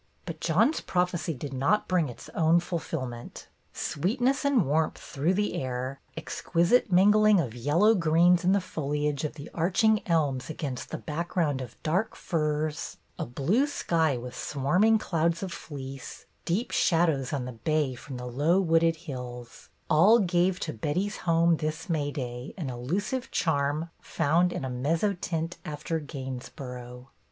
But 0.25 0.39
John's 0.39 0.81
prophecy 0.81 1.35
did 1.35 1.53
not 1.53 1.87
bring 1.87 2.09
its 2.09 2.27
own 2.29 2.59
fulfilment. 2.59 3.45
Sweetness 3.71 4.43
and 4.43 4.65
warmth 4.65 4.97
through 4.97 5.35
the 5.35 5.53
air, 5.61 5.99
exquisite 6.17 6.91
mingling 6.91 7.39
of 7.39 7.53
yellow 7.53 7.93
greens 7.93 8.43
in 8.43 8.51
the 8.51 8.57
foli 8.57 9.07
age 9.07 9.23
of 9.25 9.35
the 9.35 9.47
arching 9.53 10.01
elms 10.07 10.49
against 10.49 10.89
the 10.89 10.97
back 10.97 11.27
ground 11.29 11.61
of 11.61 11.77
dark 11.83 12.15
firs, 12.15 12.97
a 13.19 13.27
blue 13.27 13.67
sky 13.67 14.17
with 14.17 14.35
swarming 14.35 14.97
clouds 14.97 15.43
of 15.43 15.53
fleece, 15.53 16.25
deep 16.45 16.71
shadows 16.71 17.31
on 17.31 17.45
the 17.45 17.51
bay 17.51 17.93
from 17.93 18.17
the 18.17 18.25
low 18.25 18.59
wooded 18.59 18.95
hills,— 18.95 19.69
all 19.87 20.17
gave 20.17 20.59
to 20.61 20.73
Betty's 20.73 21.17
home 21.29 21.57
this 21.57 21.91
May 21.91 22.09
day 22.09 22.55
an 22.57 22.71
elusive 22.71 23.29
charm 23.29 23.91
found 23.99 24.51
in 24.51 24.65
a 24.65 24.69
mezzotint 24.71 25.57
after 25.63 25.99
Gainsborough. 25.99 27.11